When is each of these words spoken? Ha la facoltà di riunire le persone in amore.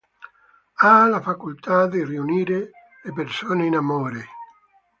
Ha 0.77 1.05
la 1.05 1.21
facoltà 1.21 1.85
di 1.85 2.03
riunire 2.03 2.71
le 3.03 3.13
persone 3.13 3.67
in 3.67 3.75
amore. 3.75 4.25